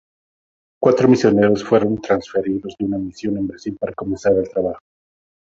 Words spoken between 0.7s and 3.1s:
Cuatro misioneros fueron transferidos de una